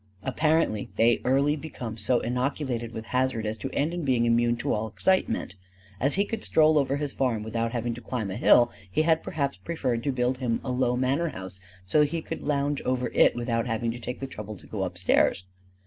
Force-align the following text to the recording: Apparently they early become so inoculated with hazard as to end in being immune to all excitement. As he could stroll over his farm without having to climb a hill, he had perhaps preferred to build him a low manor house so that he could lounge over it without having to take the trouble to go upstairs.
Apparently 0.23 0.89
they 0.95 1.21
early 1.23 1.55
become 1.55 1.95
so 1.95 2.21
inoculated 2.21 2.91
with 2.91 3.05
hazard 3.13 3.45
as 3.45 3.55
to 3.59 3.69
end 3.69 3.93
in 3.93 4.03
being 4.03 4.25
immune 4.25 4.57
to 4.57 4.73
all 4.73 4.87
excitement. 4.87 5.53
As 5.99 6.15
he 6.15 6.25
could 6.25 6.43
stroll 6.43 6.79
over 6.79 6.95
his 6.97 7.13
farm 7.13 7.43
without 7.43 7.71
having 7.71 7.93
to 7.93 8.01
climb 8.01 8.31
a 8.31 8.35
hill, 8.35 8.71
he 8.89 9.03
had 9.03 9.21
perhaps 9.21 9.57
preferred 9.57 10.01
to 10.03 10.11
build 10.11 10.39
him 10.39 10.59
a 10.63 10.71
low 10.71 10.95
manor 10.97 11.29
house 11.29 11.59
so 11.85 11.99
that 11.99 12.09
he 12.09 12.23
could 12.23 12.41
lounge 12.41 12.81
over 12.81 13.09
it 13.13 13.35
without 13.35 13.67
having 13.67 13.91
to 13.91 13.99
take 13.99 14.17
the 14.19 14.25
trouble 14.25 14.57
to 14.57 14.65
go 14.65 14.83
upstairs. 14.85 15.43